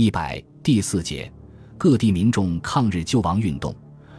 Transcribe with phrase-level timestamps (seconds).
[0.00, 1.28] 一百第四节，
[1.76, 3.74] 各地民众抗日救亡运动，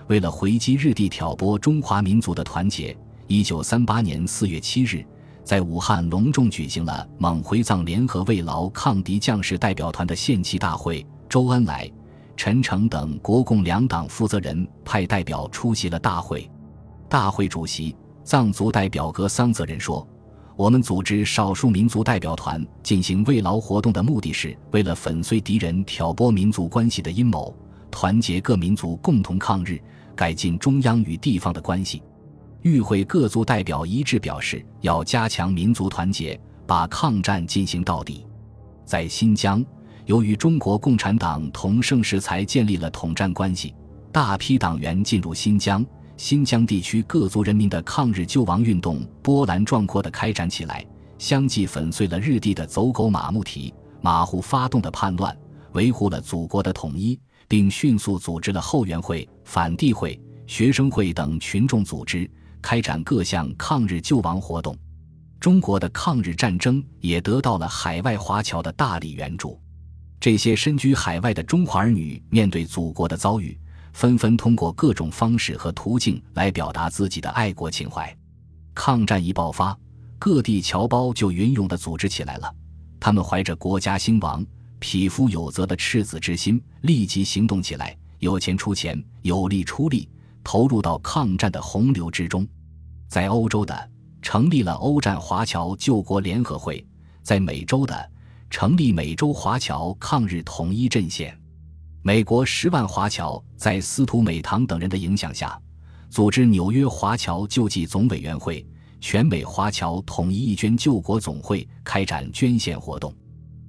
[0.07, 2.93] 为了回击日帝挑拨中华民族的团结，
[3.27, 5.05] 一九三八年四月七日，
[5.41, 11.07] 在武汉隆重举行了蒙回藏联合慰劳抗敌将士代表团的献旗大会。
[11.29, 11.89] 周恩来、
[12.35, 16.51] 陈诚等国共两党负责人派代表出席了大会。
[17.07, 20.05] 大会主席藏族代表格桑泽仁说。
[20.59, 27.55] 我们组织少数民族代表团进行慰劳活动的目的是为了粉碎敌人挑拨民族关系的阴谋，
[27.89, 29.81] 团结各民族共同抗日，
[30.17, 32.03] 改进中央与地方的关系。
[32.63, 38.27] 与会各族代表一致表示，要加强民族团结，把抗战进行到底。
[38.83, 39.65] 在新疆，
[40.07, 43.73] 由于中国共产党同盛世才建立了统战关系，
[44.11, 45.85] 大批党员进入新疆。
[46.19, 50.85] 新疆地区各族人民的抗日救亡运动波澜壮阔地开展起来，
[51.17, 55.33] 相继粉碎了日帝的走狗马木提、马虎发动的叛乱，
[55.71, 62.29] 维护了祖国的统一，并迅速组织了后援会、反帝会、学生会等群众组织，
[62.61, 64.77] 开展各项抗日救亡活动。
[65.39, 69.57] 中国的抗日战争也得到了海外华侨的大力援助。
[70.19, 73.57] 这些身居海外的中华儿女面对祖国的遭遇。
[73.93, 78.15] 纷纷通过各种方式和途径来表达自己的爱国情怀。
[78.73, 79.77] 抗战一爆发，
[80.17, 82.53] 各地侨胞就云涌地组织起来了。
[82.99, 84.45] 他们怀着国家兴亡、
[84.79, 90.09] 匹夫有责的赤子之心，立即行动起来，有钱出钱，有力出力，
[90.43, 92.45] 投入到抗战的洪流之中。
[93.07, 93.89] 在欧洲的，
[94.21, 96.83] 成立了欧战华侨救国联合会；
[97.23, 98.11] 在美洲的，
[98.49, 101.38] 成立美洲华侨抗日统一阵线。
[102.01, 105.59] 美国十万华侨在司徒美堂等人的影响下，
[106.09, 108.65] 组织纽约华侨救济总委员会、
[109.01, 113.13] 全美华侨统一义捐救国总会开展捐献活动。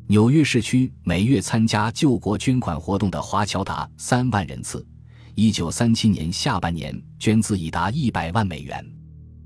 [0.07, 4.87] 纽约市区每月参加救国捐款活动的华侨达三万人次。
[5.35, 8.85] 一九三七年下半年，捐资已达一百万美元。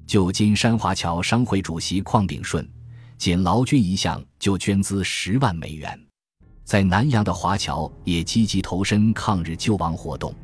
[0.06, 2.68] 旧金山华侨商会主席邝炳顺，
[3.16, 5.98] 仅劳军一项就捐资十万美元。
[6.64, 10.34] 在南洋的华侨也积极投身抗日救亡活动。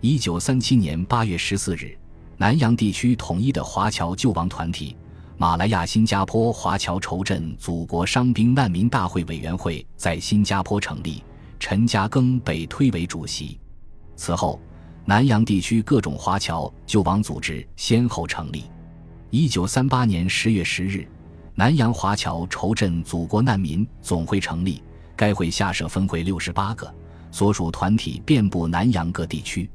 [0.00, 1.98] 一九三七年八月十四日，
[2.36, 4.96] 南洋地区统一的华侨救亡团体——
[5.36, 11.24] 马来亚新加坡华侨筹赈祖国伤兵难民大会委员会在新加坡成立，
[11.58, 13.58] 陈嘉庚被推为主席。
[14.14, 14.60] 此后，
[15.04, 18.66] 南洋地区各种华侨救亡组织先后成立。
[19.30, 21.08] 一九三八年十月十日，
[21.56, 24.80] 南洋华侨筹赈祖国难民总会成立。
[25.16, 26.94] 该会下设分会六十八个，
[27.32, 29.68] 所属团体遍布南洋各地区。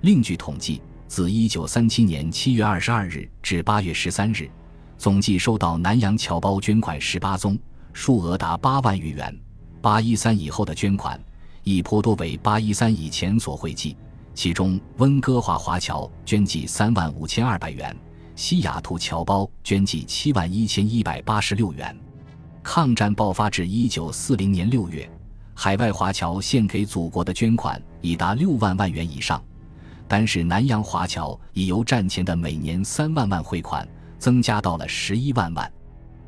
[0.00, 4.50] 另据统计，自一九三七年七月二十二日至八月十三日，
[4.96, 7.58] 总计收到南洋侨胞捐款十八宗，
[7.92, 9.38] 数额达八万余元。
[9.80, 11.20] 八一三以后的捐款，
[11.62, 13.96] 亦颇多为八一三以前所汇集。
[14.34, 17.96] 其中，温哥华华侨捐计三万五千二百元，
[18.36, 21.96] 西雅图侨胞捐计七万一千一百八十六元。
[22.70, 25.10] 抗战爆发至一九四零年六月，
[25.54, 29.42] 海外华侨献给祖国的捐款已达六万万元以上。
[30.06, 35.72] 单是南洋华侨，已由战前的每年三万万汇款，增加到了十一万万。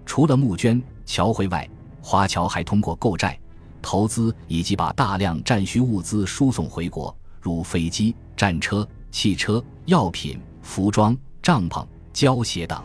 [0.06, 1.68] 除了募捐、侨汇外，
[2.00, 3.38] 华侨还通过购债、
[3.82, 12.82] 投资以及把大量战需物资输送回国，如飞机、战车、汽车、药品、服装、帐篷、胶鞋等。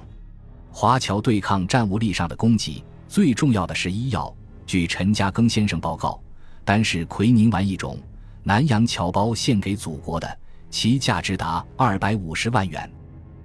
[0.69, 2.83] 华侨对抗战无力上的攻击。
[3.07, 4.33] 最重要的是医药。
[4.65, 6.19] 据陈嘉庚先生报告，
[6.63, 7.99] 单是奎宁丸一种，
[8.43, 10.39] 南洋侨胞献给祖国的，
[10.69, 12.91] 其价值达二百五十万元。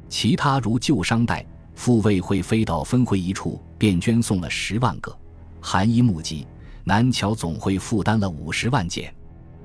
[0.09, 1.45] 其他如旧商袋、
[1.75, 5.17] 复位会飞到分会一处便捐送了十万个。
[5.61, 6.47] 韩医募集，
[6.85, 9.15] 南侨总会负担了五十万件。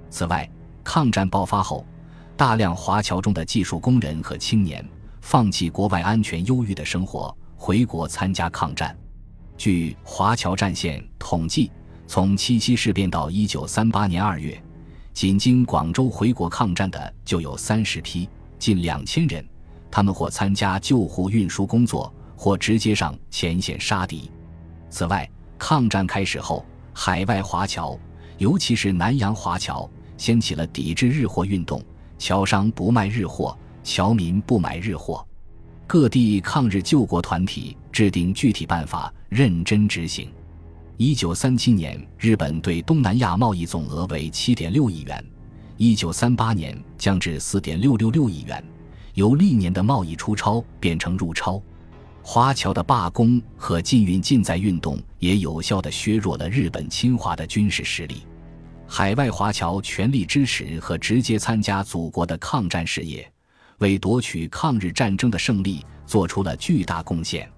[0.10, 0.50] 此外，
[0.84, 1.86] 抗战爆发后，
[2.36, 4.86] 大量华侨中的技术工人和青年
[5.22, 8.96] 放弃国外安全优裕的生活，回国参加抗战。
[9.58, 11.72] 据华侨战线统计，
[12.08, 14.62] 从七七事变到一九三八年二月，
[15.14, 18.30] 仅经广州回国抗战的就有三十批，
[18.60, 19.44] 近两千人。
[19.90, 24.30] 他们或参加救护运输工作，或直接上前线杀敌。
[24.90, 27.98] 此外，抗战开始后，海外华侨，
[28.38, 31.82] 尤其是南洋华侨，掀起了抵制日货运动，
[32.20, 35.26] 侨商不卖日货，侨民不买日货。
[35.88, 40.30] 各地抗日救国团体制定具体办法，认真执行。
[40.96, 45.22] 一九三七年，日本对东南亚贸易总额为七点六亿元，
[45.76, 48.64] 一九三八年降至四点六六六亿元，
[49.14, 51.62] 由历年的贸易出超变成入超。
[52.24, 58.22] 华侨的罢工和禁运禁载运动也有效地削弱了日本侵华的军事实力。
[58.88, 63.30] 海外华侨全力支持和直接参加祖国的抗战事业，
[63.80, 67.52] 为夺取抗日战争的胜利做出了巨大贡献。